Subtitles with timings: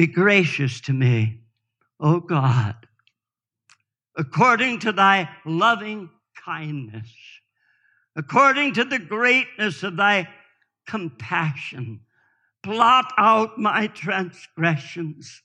[0.00, 1.42] Be gracious to me,
[2.00, 2.74] O God,
[4.16, 6.08] according to thy loving
[6.42, 7.10] kindness,
[8.16, 10.26] according to the greatness of thy
[10.86, 12.00] compassion.
[12.62, 15.42] Blot out my transgressions.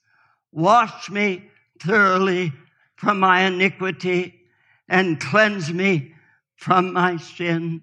[0.54, 1.49] Wash me
[1.81, 2.53] thoroughly
[2.95, 4.39] from my iniquity
[4.87, 6.13] and cleanse me
[6.55, 7.81] from my sin.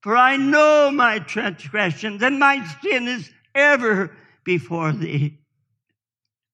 [0.00, 4.10] For I know my transgressions and my sin is ever
[4.42, 5.38] before thee,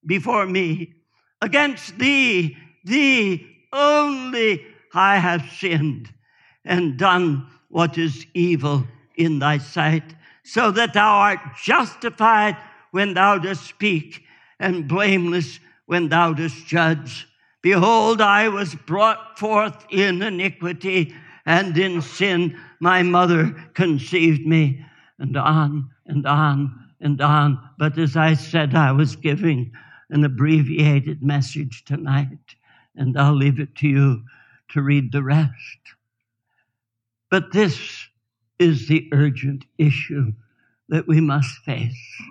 [0.04, 0.94] before me.
[1.42, 6.12] Against thee, thee only I have sinned
[6.64, 8.86] and done what is evil
[9.16, 12.56] in thy sight, so that thou art justified
[12.90, 14.24] when thou dost speak
[14.58, 17.28] and blameless when thou dost judge.
[17.62, 21.14] Behold, I was brought forth in iniquity,
[21.46, 24.84] and in sin my mother conceived me.
[25.18, 27.58] And on and on and on.
[27.78, 29.72] But as I said, I was giving
[30.10, 32.56] an abbreviated message tonight,
[32.96, 34.24] and I'll leave it to you
[34.70, 35.78] to read the rest.
[37.30, 38.08] But this
[38.58, 40.32] is the urgent issue
[40.88, 42.22] that we must face.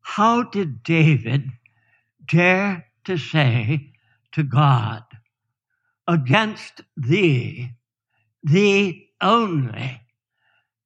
[0.00, 1.50] How did David
[2.26, 3.92] dare to say
[4.32, 5.02] to God,
[6.06, 7.70] Against thee,
[8.42, 10.00] thee only,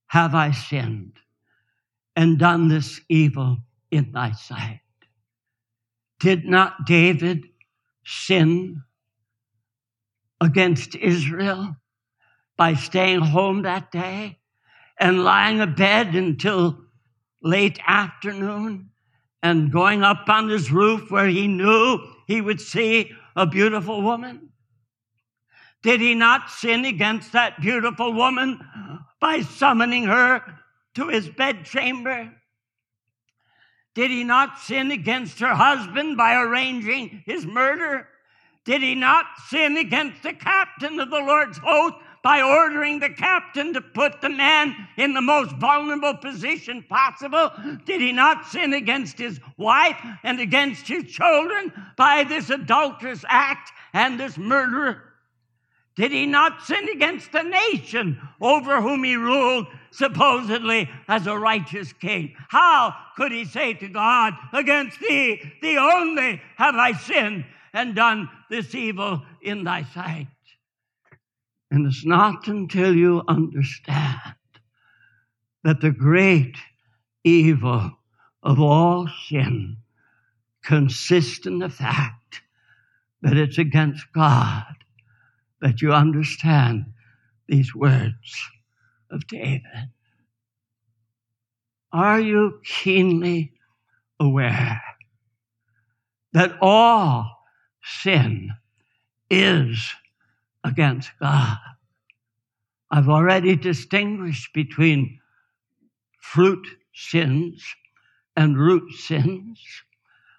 [0.09, 1.19] have I sinned
[2.15, 3.59] and done this evil
[3.91, 4.81] in thy sight?
[6.21, 7.45] Did not David
[8.05, 8.83] sin
[10.41, 11.77] against Israel
[12.57, 14.39] by staying home that day
[14.99, 16.79] and lying abed until
[17.43, 18.91] late afternoon
[19.43, 24.51] and going up on his roof where he knew he would see a beautiful woman?
[25.83, 28.59] Did he not sin against that beautiful woman
[29.21, 30.43] by summoning her
[30.95, 32.33] to his bedchamber?
[33.95, 38.09] Did he not sin against her husband by arranging his murder?
[38.65, 43.75] Did he not sin against the captain of the Lord's host by ordering the captain
[43.75, 47.53] to put the man in the most vulnerable position possible?
[47.85, 53.71] Did he not sin against his wife and against his children by this adulterous act
[53.93, 55.14] and this murder?
[55.97, 61.93] Did he not sin against the nation over whom he ruled supposedly as a righteous
[61.93, 62.35] king?
[62.49, 68.29] How could he say to God, Against thee, thee only have I sinned and done
[68.51, 70.27] this evil in thy sight?
[71.71, 74.19] And it's not until you understand
[75.63, 76.57] that the great
[77.23, 77.93] evil
[78.43, 79.77] of all sin
[80.63, 82.43] consists in the fact
[83.23, 84.65] that it's against God
[85.61, 86.87] that you understand
[87.49, 88.49] these words
[89.11, 89.91] of David.
[91.93, 93.53] Are you keenly
[94.19, 94.83] aware
[96.33, 97.45] that all
[97.83, 98.51] sin
[99.31, 99.93] is
[100.65, 101.59] against God?
[102.91, 105.21] I've already distinguished between
[106.21, 107.65] fruit sins
[108.37, 109.61] and root sins.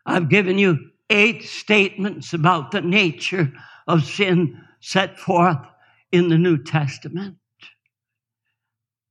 [0.05, 0.77] I've given you
[1.09, 3.51] eight statements about the nature
[3.87, 5.65] of sin set forth
[6.11, 7.37] in the New Testament.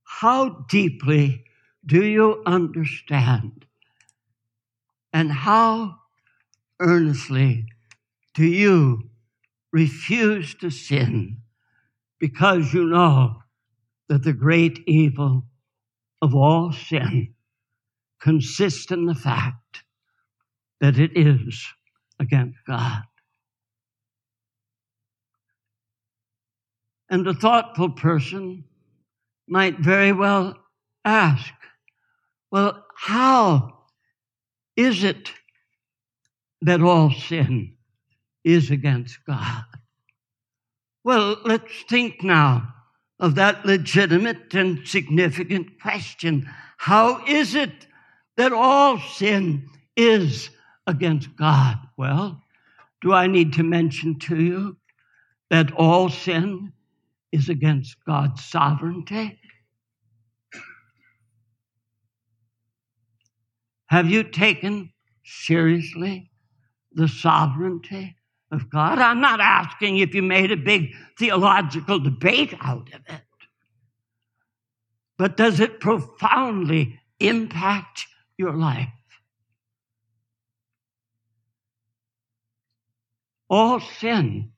[0.03, 1.45] How deeply
[1.85, 3.65] do you understand?
[5.13, 5.95] And how
[6.79, 7.65] earnestly
[8.33, 9.09] do you
[9.71, 11.37] refuse to sin
[12.19, 13.41] because you know
[14.09, 15.45] that the great evil
[16.21, 17.33] of all sin
[18.21, 19.83] consists in the fact
[20.81, 21.65] that it is
[22.19, 23.03] against God?
[27.09, 28.65] And a thoughtful person
[29.47, 30.57] might very well
[31.03, 31.53] ask,
[32.51, 33.83] well, how
[34.75, 35.31] is it
[36.61, 37.75] that all sin
[38.43, 39.63] is against God?
[41.03, 42.73] Well, let's think now
[43.19, 46.49] of that legitimate and significant question.
[46.77, 47.87] How is it
[48.37, 50.49] that all sin is
[50.87, 51.77] against God?
[51.97, 52.41] Well,
[53.01, 54.77] do I need to mention to you
[55.49, 56.73] that all sin
[57.31, 59.39] is against God's sovereignty?
[63.87, 64.91] Have you taken
[65.23, 66.31] seriously
[66.93, 68.15] the sovereignty
[68.51, 68.99] of God?
[68.99, 73.21] I'm not asking if you made a big theological debate out of it,
[75.17, 78.07] but does it profoundly impact
[78.37, 78.89] your life?
[83.49, 84.51] All sin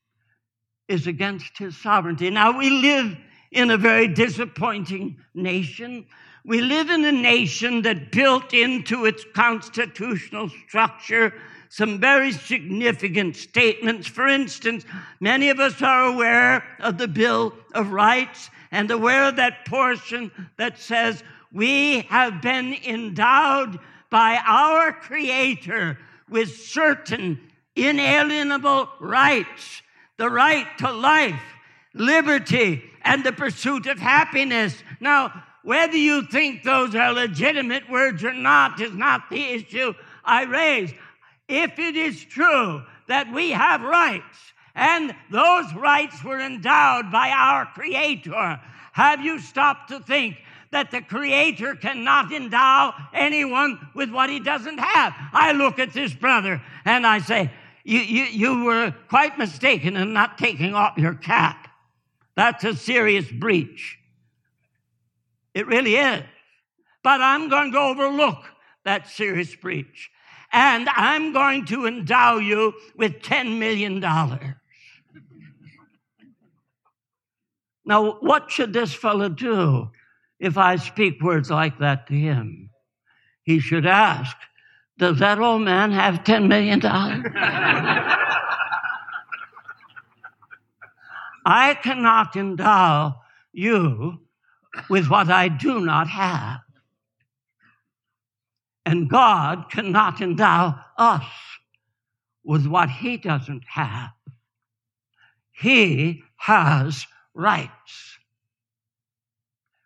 [0.87, 2.29] is against his sovereignty.
[2.29, 3.17] Now, we live
[3.51, 6.05] in a very disappointing nation
[6.47, 11.33] We live in a nation that built into its constitutional structure
[11.67, 14.07] some very significant statements.
[14.07, 14.85] For instance,
[15.19, 20.31] many of us are aware of the Bill of Rights and aware of that portion
[20.55, 23.77] that says we have been endowed
[24.09, 25.99] by our Creator
[26.29, 27.41] with certain
[27.75, 29.81] inalienable rights
[30.17, 31.41] the right to life,
[31.93, 34.75] liberty, and the pursuit of happiness.
[34.99, 39.93] Now, whether you think those are legitimate words or not is not the issue
[40.23, 40.93] I raise.
[41.47, 44.37] If it is true that we have rights,
[44.75, 48.59] and those rights were endowed by our Creator,
[48.91, 50.37] have you stopped to think
[50.71, 55.13] that the Creator cannot endow anyone with what he doesn't have.
[55.33, 57.51] I look at this brother and I say,
[57.87, 61.67] you, you, you were quite mistaken in not taking off your cap.
[62.35, 63.97] That's a serious breach.
[65.53, 66.23] It really is.
[67.03, 68.43] But I'm going to overlook
[68.85, 70.09] that serious breach.
[70.51, 73.99] And I'm going to endow you with $10 million.
[77.85, 79.89] Now, what should this fellow do?
[80.39, 82.69] if I speak words like that to him.
[83.43, 84.35] He should ask,
[84.97, 86.81] Does that old man have $10 million?
[91.45, 93.21] I cannot endow
[93.53, 94.19] you
[94.89, 96.61] with what I do not have.
[98.85, 101.25] And God cannot endow us
[102.43, 104.09] with what He doesn't have.
[105.51, 108.17] He has rights.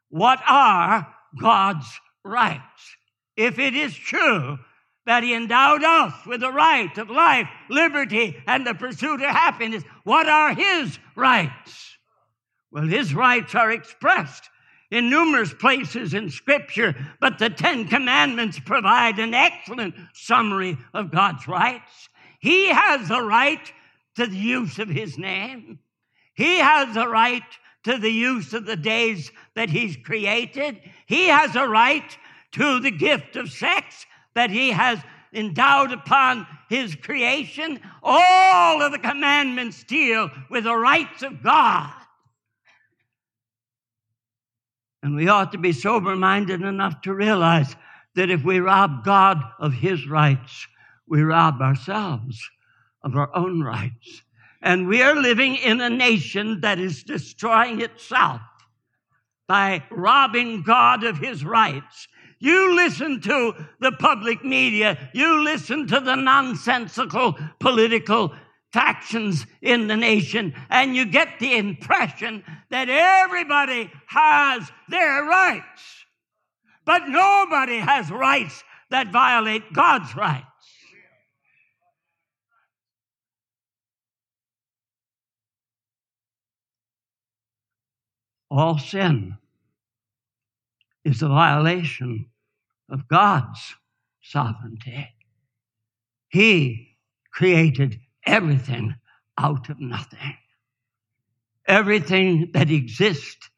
[0.10, 1.08] What are
[1.40, 1.88] God's
[2.24, 2.96] rights?
[3.36, 4.60] If it is true
[5.12, 9.84] that He endowed us with the right of life, liberty, and the pursuit of happiness,
[10.06, 11.98] what are His rights?
[12.72, 14.50] Well, His rights are expressed
[14.90, 21.46] in numerous places in Scripture, but the Ten Commandments provide an excellent summary of God's
[21.46, 22.08] rights.
[22.40, 23.69] He has the right
[24.16, 25.80] to the use of His name.
[26.36, 27.44] He has the right
[27.84, 30.80] to the use of the days that He's created.
[31.06, 32.18] He has a right
[32.54, 34.06] to the gift of sex
[34.36, 35.00] that He has
[35.33, 37.80] endowed upon His creation.
[38.04, 41.94] All of the commandments deal with the rights of God.
[45.04, 47.75] And we ought to be sober minded enough to realize
[48.16, 50.68] that if we rob God of His rights,
[51.07, 52.39] we rob ourselves
[53.04, 54.22] of our own rights.
[54.62, 58.42] And we are living in a nation that is destroying itself
[59.48, 62.07] by robbing God of his rights.
[62.42, 68.34] You listen to the public media, you listen to the nonsensical political
[68.74, 76.06] factions in the nation, and you get the impression that everybody has their rights.
[76.84, 80.48] But nobody has rights that violate God's rights.
[88.52, 89.38] all sin
[91.06, 92.26] is a violation
[92.92, 93.76] of God's
[94.22, 95.08] sovereignty.
[96.30, 96.98] He
[97.34, 98.96] created everything
[99.38, 100.36] out of nothing.
[101.66, 103.50] Everything that exists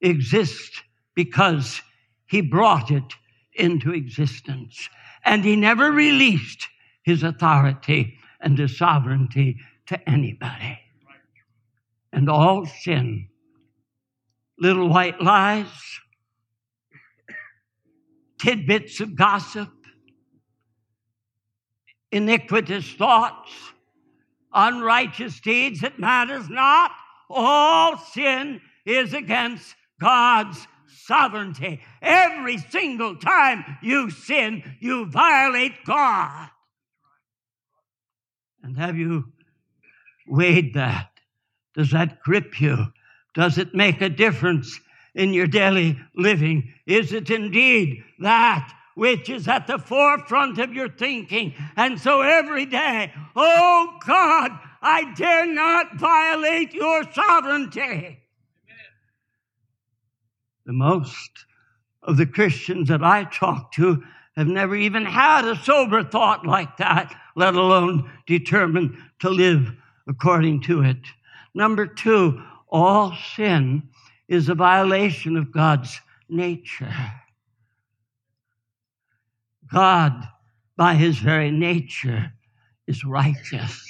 [0.00, 0.82] exists
[1.14, 1.80] because
[2.26, 3.14] he brought it
[3.54, 4.88] into existence.
[5.24, 6.68] And he never released
[7.02, 10.78] his authority and his sovereignty to anybody.
[12.12, 13.28] And all sin
[14.60, 15.66] little white lies,
[18.40, 19.70] tidbits of gossip,
[22.10, 23.52] iniquitous thoughts,
[24.52, 26.90] unrighteous deeds, it matters not.
[27.28, 30.66] All sin is against God's
[31.04, 31.80] sovereignty.
[32.02, 36.48] Every single time you sin, you violate God.
[38.62, 39.32] And have you
[40.26, 41.10] weighed that?
[41.74, 42.86] Does that grip you?
[43.34, 44.80] Does it make a difference
[45.14, 46.72] in your daily living?
[46.86, 51.54] Is it indeed that which is at the forefront of your thinking?
[51.76, 54.50] And so every day, oh God,
[54.82, 58.18] I dare not violate your sovereignty.
[60.66, 61.30] The most
[62.02, 64.02] of the Christians that I talk to
[64.36, 69.72] have never even had a sober thought like that, let alone determined to live
[70.06, 70.98] according to it.
[71.54, 73.82] Number two, all sin
[74.30, 76.94] is a violation of God's nature.
[79.70, 80.26] God,
[80.76, 82.32] by his very nature,
[82.86, 83.84] is righteous.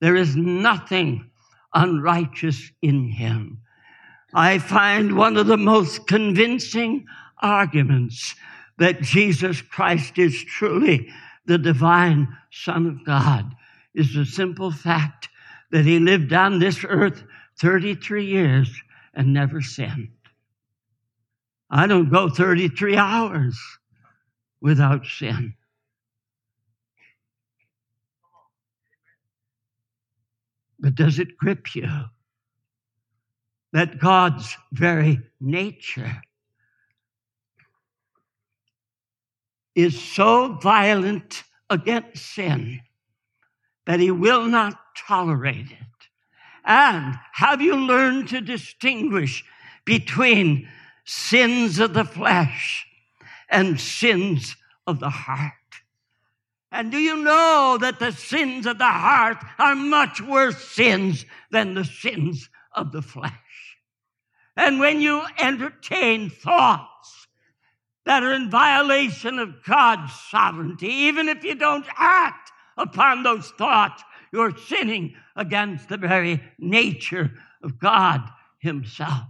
[0.00, 1.30] There is nothing
[1.74, 3.58] unrighteous in him.
[4.32, 7.04] I find one of the most convincing
[7.42, 8.34] arguments
[8.78, 11.12] that Jesus Christ is truly
[11.44, 13.54] the divine Son of God
[13.94, 15.28] is the simple fact
[15.72, 17.22] that he lived on this earth
[17.60, 18.82] 33 years
[19.14, 20.08] and never sinned.
[21.70, 23.58] I don't go 33 hours
[24.60, 25.54] without sin.
[30.78, 31.88] But does it grip you
[33.72, 36.22] that God's very nature
[39.74, 42.80] is so violent against sin
[43.84, 45.99] that he will not tolerate it?
[46.64, 49.44] And have you learned to distinguish
[49.84, 50.68] between
[51.04, 52.86] sins of the flesh
[53.48, 55.52] and sins of the heart?
[56.72, 61.74] And do you know that the sins of the heart are much worse sins than
[61.74, 63.32] the sins of the flesh?
[64.56, 67.26] And when you entertain thoughts
[68.04, 74.02] that are in violation of God's sovereignty, even if you don't act upon those thoughts,
[74.32, 77.32] you're sinning against the very nature
[77.62, 78.22] of God
[78.58, 79.28] Himself.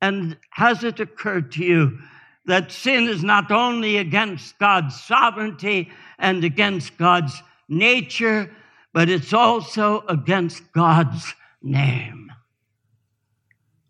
[0.00, 1.98] And has it occurred to you
[2.46, 8.50] that sin is not only against God's sovereignty and against God's nature,
[8.92, 12.32] but it's also against God's name.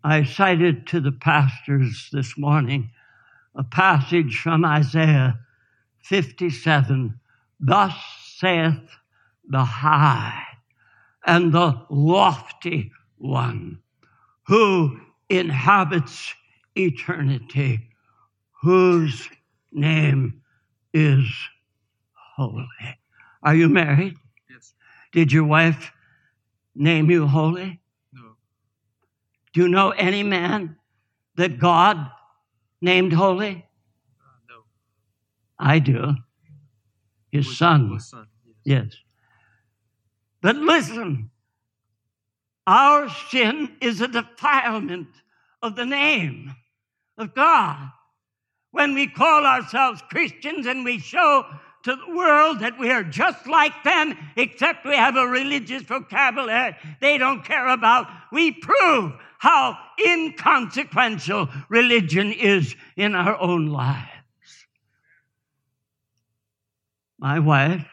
[0.03, 2.91] I cited to the pastors this morning
[3.55, 5.39] a passage from Isaiah
[6.03, 7.19] 57
[7.59, 7.93] Thus
[8.37, 8.89] saith
[9.49, 10.43] the high
[11.25, 13.79] and the lofty one
[14.43, 16.33] who inhabits
[16.75, 17.89] eternity
[18.61, 19.27] whose
[19.71, 20.41] name
[20.93, 21.25] is
[22.13, 22.67] holy.
[23.43, 24.15] Are you married?
[24.49, 24.73] Yes.
[25.11, 25.91] Did your wife
[26.75, 27.79] name you holy?
[28.13, 28.35] No.
[29.53, 30.77] Do you know any man
[31.35, 32.09] that God
[32.81, 33.65] named holy?
[34.19, 34.61] Uh, no.
[35.57, 36.15] I do.
[37.31, 37.99] His son.
[37.99, 38.27] son.
[38.65, 38.85] Yes.
[38.85, 39.08] Yes.
[40.41, 41.31] But listen,
[42.65, 45.09] our sin is a defilement
[45.61, 46.55] of the name
[47.17, 47.91] of God.
[48.71, 51.45] When we call ourselves Christians and we show
[51.83, 56.75] to the world that we are just like them, except we have a religious vocabulary
[57.01, 64.05] they don't care about, we prove how inconsequential religion is in our own lives.
[67.17, 67.87] My wife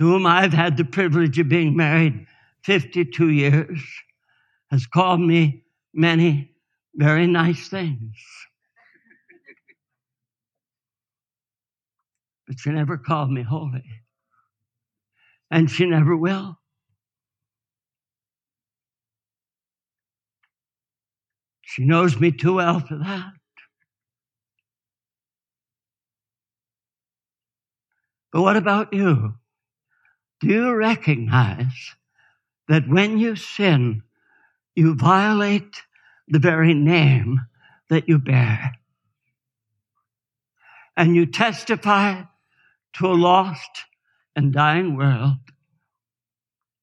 [0.00, 2.26] to whom I've had the privilege of being married
[2.64, 3.78] 52 years,
[4.70, 6.54] has called me many
[6.94, 8.16] very nice things.
[12.46, 13.84] But she never called me holy.
[15.50, 16.58] And she never will.
[21.60, 23.32] She knows me too well for that.
[28.32, 29.34] But what about you?
[30.40, 31.94] Do you recognize
[32.68, 34.02] that when you sin,
[34.74, 35.82] you violate
[36.28, 37.40] the very name
[37.90, 38.72] that you bear?
[40.96, 42.22] And you testify
[42.94, 43.84] to a lost
[44.34, 45.36] and dying world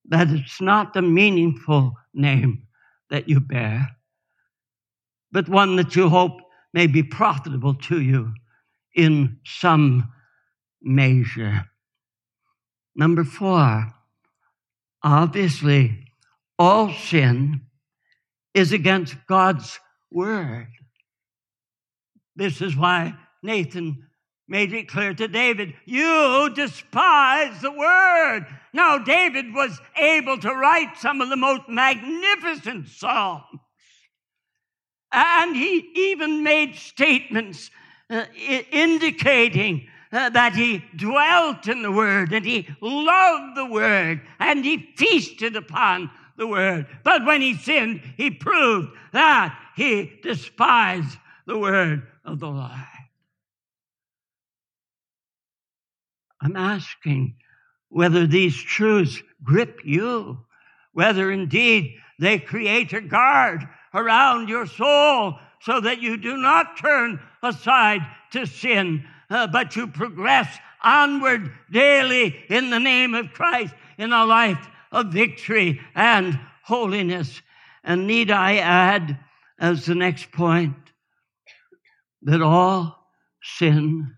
[0.10, 2.64] that it's not the meaningful name
[3.10, 3.90] that you bear,
[5.32, 6.40] but one that you hope
[6.74, 8.34] may be profitable to you
[8.96, 10.12] in some
[10.82, 11.66] measure.
[12.98, 13.94] Number four,
[15.04, 16.12] obviously,
[16.58, 17.62] all sin
[18.56, 19.80] is against God's
[20.12, 20.68] word.
[22.36, 23.14] This is why
[23.44, 24.08] Nathan
[24.48, 28.48] made it clear to David, You despise the word.
[28.74, 33.60] Now, David was able to write some of the most magnificent psalms.
[35.12, 37.70] And he even made statements
[38.10, 38.26] uh,
[38.72, 44.94] indicating uh, that he dwelt in the word and he loved the word and he
[44.96, 46.88] feasted upon the word.
[47.04, 52.72] But when he sinned, he proved that he despised the word of the Lord.
[56.42, 57.36] I'm asking
[57.90, 60.40] whether these truths grip you,
[60.94, 67.20] whether indeed they create a guard around your soul so that you do not turn
[67.42, 74.14] aside to sin, uh, but you progress onward daily in the name of Christ in
[74.14, 77.42] a life of victory and holiness.
[77.84, 79.20] And need I add,
[79.60, 80.76] as the next point,
[82.22, 83.08] that all
[83.42, 84.16] sin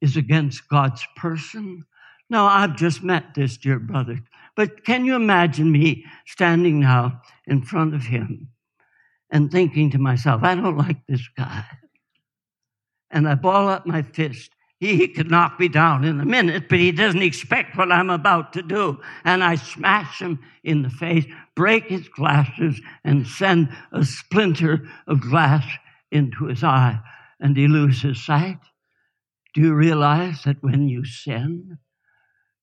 [0.00, 1.84] is against God's person,
[2.28, 4.18] Now, I've just met this dear brother,
[4.56, 8.48] but can you imagine me standing now in front of him
[9.30, 11.64] and thinking to myself, I don't like this guy.
[13.10, 14.50] And I ball up my fist.
[14.78, 18.52] He could knock me down in a minute, but he doesn't expect what I'm about
[18.54, 19.00] to do.
[19.24, 25.22] And I smash him in the face, break his glasses, and send a splinter of
[25.22, 25.64] glass
[26.10, 27.00] into his eye,
[27.40, 28.58] and he loses sight.
[29.54, 31.78] Do you realize that when you sin,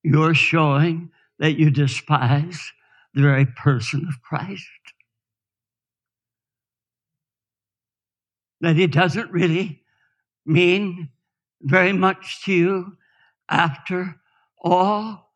[0.04, 1.10] you're showing
[1.40, 2.72] that you despise
[3.14, 4.68] the very person of Christ.
[8.62, 9.83] That he doesn't really
[10.46, 11.10] mean
[11.62, 12.98] very much to you
[13.50, 14.16] after
[14.62, 15.32] all.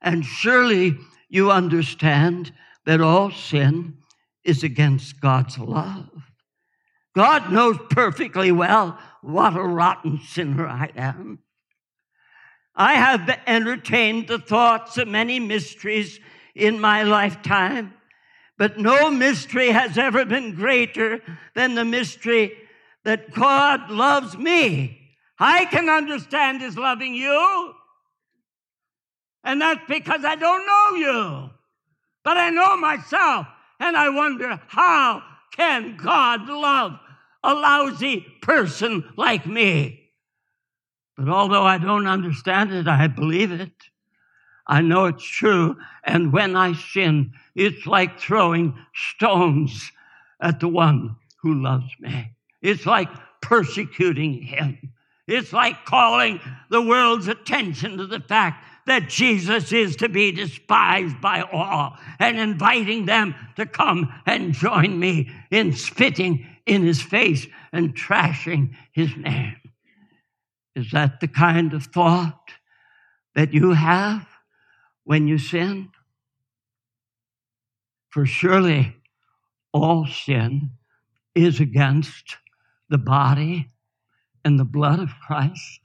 [0.00, 0.96] And surely
[1.28, 2.52] you understand
[2.86, 3.98] that all sin
[4.44, 6.10] is against God's love.
[7.14, 11.40] God knows perfectly well what a rotten sinner I am.
[12.74, 16.18] I have entertained the thoughts of many mysteries
[16.54, 17.92] in my lifetime,
[18.56, 21.20] but no mystery has ever been greater
[21.54, 22.52] than the mystery
[23.04, 24.98] that God loves me.
[25.38, 27.74] I can understand His loving you,
[29.44, 31.50] and that's because I don't know you,
[32.24, 33.46] but I know myself,
[33.80, 36.98] and I wonder how can God love
[37.42, 40.10] a lousy person like me?
[41.16, 43.72] But although I don't understand it, I believe it.
[44.66, 45.76] I know it's true.
[46.04, 49.90] And when I sin, it's like throwing stones
[50.40, 52.34] at the one who loves me.
[52.62, 53.08] It's like
[53.40, 54.78] persecuting him.
[55.26, 56.40] It's like calling
[56.70, 62.38] the world's attention to the fact that Jesus is to be despised by all and
[62.38, 69.16] inviting them to come and join me in spitting in his face and trashing his
[69.16, 69.56] name.
[70.74, 72.50] Is that the kind of thought
[73.34, 74.26] that you have
[75.04, 75.90] when you sin?
[78.10, 78.96] For surely
[79.72, 80.70] all sin
[81.34, 82.36] is against
[82.92, 83.66] the body
[84.44, 85.80] and the blood of Christ.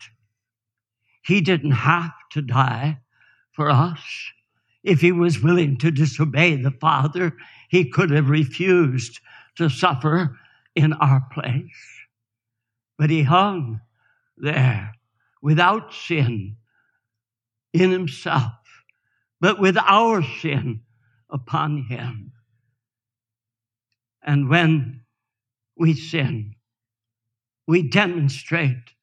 [1.23, 2.99] He didn't have to die
[3.53, 4.01] for us.
[4.83, 7.33] If he was willing to disobey the Father,
[7.69, 9.21] he could have refused
[9.55, 10.37] to suffer
[10.75, 11.63] in our place.
[12.97, 13.79] But he hung
[14.35, 14.93] there
[15.41, 16.57] without sin
[17.71, 18.51] in himself,
[19.39, 20.81] but with our sin
[21.29, 22.33] upon him.
[24.21, 25.03] And when
[25.77, 26.55] we sin,
[27.67, 28.93] we demonstrate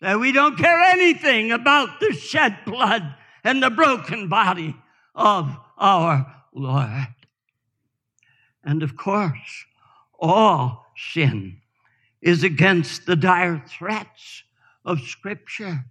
[0.00, 4.74] that we don't care anything about the shed blood and the broken body
[5.14, 7.08] of our Lord.
[8.64, 9.64] And of course,
[10.18, 11.58] all sin
[12.20, 14.44] is against the dire threats
[14.84, 15.84] of Scripture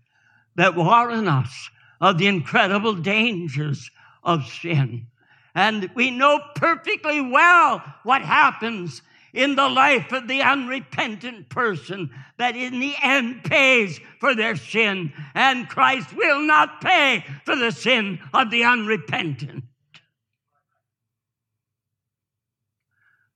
[0.55, 3.91] that warn us of the incredible dangers
[4.23, 5.07] of sin.
[5.53, 9.01] And we know perfectly well what happens
[9.33, 15.13] in the life of the unrepentant person that in the end pays for their sin,
[15.33, 19.63] and Christ will not pay for the sin of the unrepentant.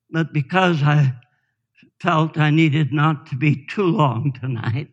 [0.10, 1.14] But because I
[2.00, 4.90] felt I needed not to be too long tonight,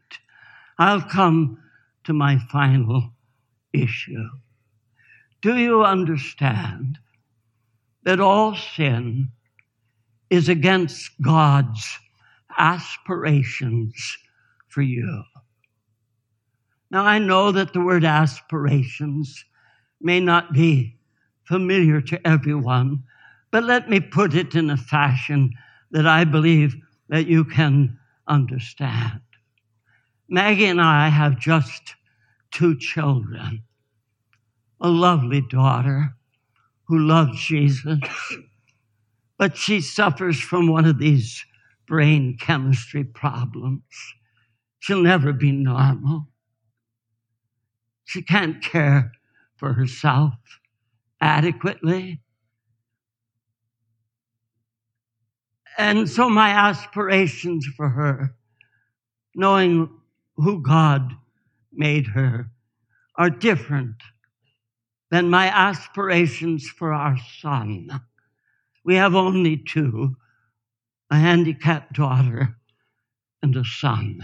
[0.78, 1.58] I'll come
[2.04, 3.12] to my final
[3.72, 4.28] issue.
[5.40, 6.98] Do you understand
[8.04, 9.32] that all sin
[10.32, 11.86] is against God's
[12.56, 14.16] aspirations
[14.66, 15.24] for you?
[16.90, 19.44] Now, I know that the word aspirations
[20.00, 20.96] may not be
[21.44, 23.02] familiar to everyone,
[23.50, 25.50] but let me put it in a fashion
[25.90, 26.76] that I believe
[27.10, 29.20] that you can understand.
[30.30, 31.94] Maggie and I have just
[32.50, 33.64] two children
[34.80, 36.14] a lovely daughter
[36.84, 38.00] who loves Jesus,
[39.38, 41.44] but she suffers from one of these
[41.86, 43.82] brain chemistry problems.
[44.78, 46.28] She'll never be normal.
[48.04, 49.12] She can't care
[49.56, 50.34] for herself
[51.20, 52.20] adequately.
[55.78, 58.34] And so my aspirations for her,
[59.34, 59.88] knowing
[60.36, 61.14] who God
[61.72, 62.50] made her
[63.16, 63.96] are different
[65.10, 67.88] than my aspirations for our son.
[68.84, 70.16] We have only two
[71.10, 72.56] a handicapped daughter
[73.42, 74.20] and a son.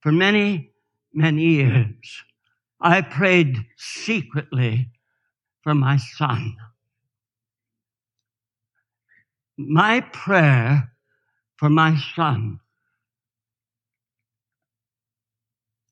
[0.00, 0.70] For many,
[1.12, 2.22] many years,
[2.80, 4.88] I prayed secretly
[5.62, 6.56] for my son.
[9.58, 10.92] My prayer
[11.58, 12.58] for my son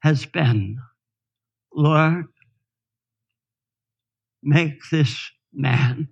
[0.02, 0.78] has been,
[1.74, 2.26] Lord,
[4.42, 6.08] make this man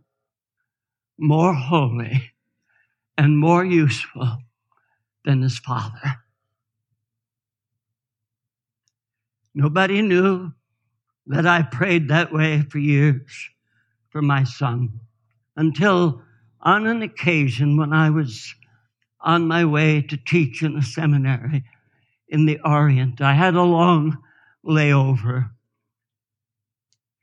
[1.18, 2.32] more holy
[3.16, 4.38] and more useful
[5.24, 6.16] than his father.
[9.54, 10.52] Nobody knew
[11.26, 13.50] that I prayed that way for years
[14.10, 15.00] for my son
[15.56, 16.22] until
[16.60, 18.54] on an occasion when I was
[19.20, 21.64] on my way to teach in a seminary
[22.28, 24.18] in the Orient, I had a long
[24.64, 25.50] layover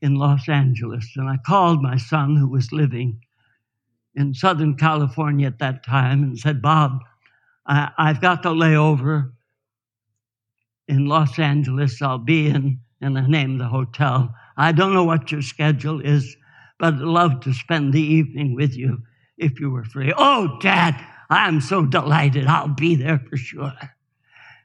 [0.02, 3.22] in Los Angeles, and I called my son who was living
[4.16, 7.00] in Southern California at that time and said, Bob,
[7.66, 9.34] I, have got to lay over
[10.88, 12.02] in Los Angeles.
[12.02, 14.34] I'll be in, and I named the hotel.
[14.56, 16.38] I don't know what your schedule is,
[16.80, 19.02] but I'd love to spend the evening with you
[19.38, 20.14] if you were free.
[20.16, 20.96] Oh, Dad,
[21.30, 22.46] I'm so delighted.
[22.46, 23.74] I'll be there for sure.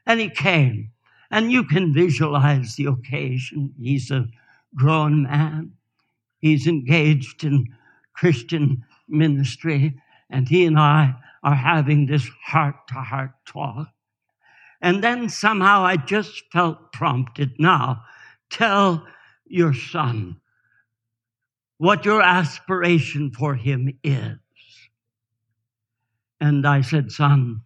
[0.05, 0.91] And he came,
[1.29, 3.73] and you can visualize the occasion.
[3.79, 4.27] He's a
[4.75, 5.73] grown man,
[6.39, 7.67] he's engaged in
[8.15, 13.87] Christian ministry, and he and I are having this heart to heart talk.
[14.81, 18.03] And then somehow I just felt prompted now
[18.49, 19.05] tell
[19.45, 20.37] your son
[21.77, 24.37] what your aspiration for him is.
[26.39, 27.61] And I said, Son,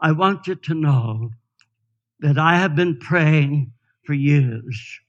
[0.00, 1.30] I want you to know
[2.20, 3.72] that I have been praying
[4.04, 5.00] for years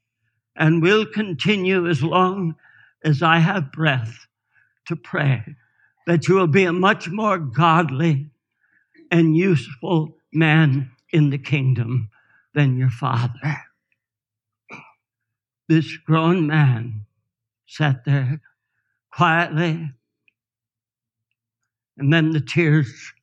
[0.55, 2.55] and will continue as long
[3.03, 4.27] as I have breath
[4.85, 5.43] to pray
[6.05, 8.29] that you will be a much more godly
[9.11, 12.09] and useful man in the kingdom
[12.53, 13.57] than your father.
[15.69, 17.05] This grown man
[17.67, 18.41] sat there
[19.11, 19.91] quietly,
[21.97, 23.13] and then the tears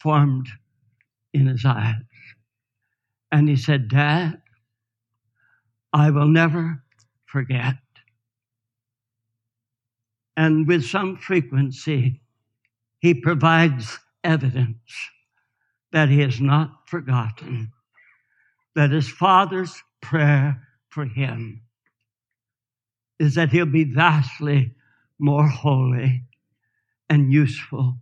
[0.00, 0.48] formed
[1.32, 1.94] in his eyes.
[3.30, 4.40] And he said, Dad,
[5.92, 6.82] I will never
[7.26, 7.76] forget
[10.38, 12.20] and with some frequency,
[13.00, 15.10] he provides evidence
[15.90, 17.72] that he has not forgotten,
[18.76, 21.62] that his father's prayer for him
[23.18, 24.76] is that he'll be vastly
[25.18, 26.22] more holy
[27.10, 27.98] and useful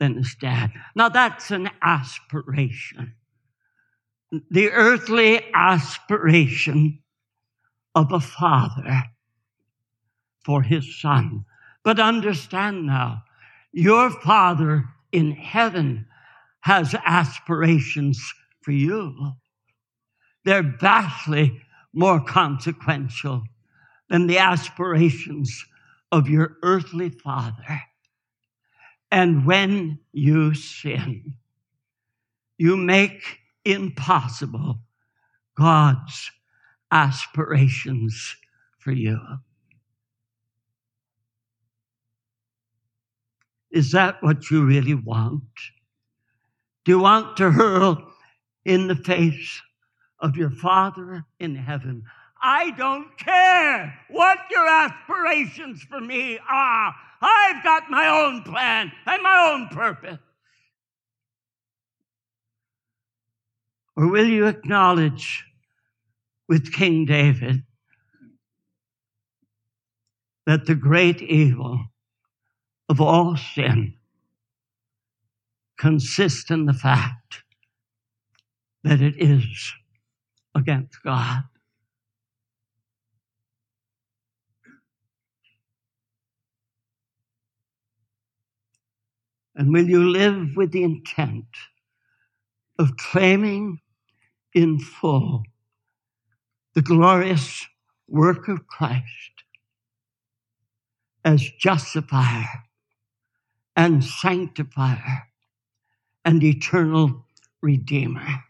[0.00, 0.70] than his dad.
[0.96, 3.14] Now, that's an aspiration.
[4.50, 7.00] The earthly aspiration
[7.94, 9.02] of a father
[10.46, 11.44] for his son
[11.84, 13.22] but understand now,
[13.72, 16.06] your Father in heaven
[16.60, 19.32] has aspirations for you.
[20.44, 21.60] They're vastly
[21.92, 23.44] more consequential
[24.08, 25.64] than the aspirations
[26.10, 27.82] of your earthly father.
[29.10, 31.34] And when you sin,
[32.58, 34.80] you make impossible
[35.56, 36.30] God's
[36.90, 38.36] aspirations
[38.78, 39.18] for you.
[43.74, 45.42] Is that what you really want?
[46.84, 48.06] Do you want to hurl
[48.64, 49.60] in the face
[50.20, 52.04] of your Father in heaven?
[52.40, 56.94] I don't care what your aspirations for me are.
[57.20, 60.20] I've got my own plan and my own purpose.
[63.96, 65.44] Or will you acknowledge
[66.48, 67.64] with King David
[70.46, 71.86] that the great evil
[72.88, 73.94] of all sin
[75.78, 77.42] consists in the fact
[78.82, 79.72] that it is
[80.54, 81.42] against God.
[89.56, 91.46] And will you live with the intent
[92.78, 93.80] of claiming
[94.52, 95.44] in full
[96.74, 97.66] the glorious
[98.08, 99.44] work of Christ
[101.24, 102.48] as justifier
[103.76, 105.28] and sanctifier
[106.24, 107.26] and eternal
[107.62, 108.44] redeemer.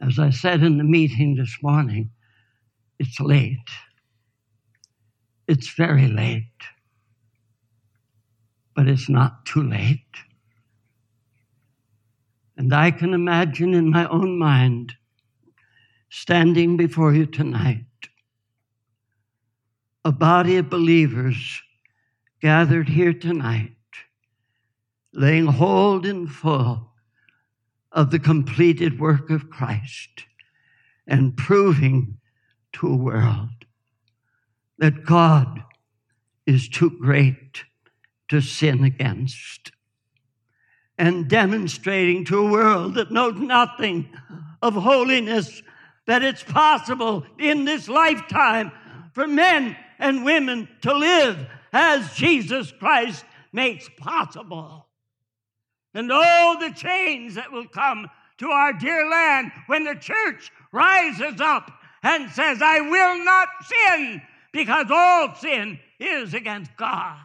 [0.00, 2.10] As I said in the meeting this morning,
[2.98, 3.58] it's late.
[5.48, 6.44] It's very late.
[8.76, 10.00] But it's not too late.
[12.64, 14.94] And I can imagine in my own mind
[16.08, 17.84] standing before you tonight
[20.02, 21.60] a body of believers
[22.40, 23.76] gathered here tonight,
[25.12, 26.94] laying hold in full
[27.92, 30.24] of the completed work of Christ
[31.06, 32.16] and proving
[32.76, 33.66] to a world
[34.78, 35.62] that God
[36.46, 37.64] is too great
[38.28, 39.73] to sin against
[40.98, 44.08] and demonstrating to a world that knows nothing
[44.62, 45.62] of holiness
[46.06, 48.70] that it's possible in this lifetime
[49.12, 54.86] for men and women to live as Jesus Christ makes possible.
[55.94, 61.40] And oh, the change that will come to our dear land when the church rises
[61.40, 61.70] up
[62.02, 67.18] and says, I will not sin because all sin is against God.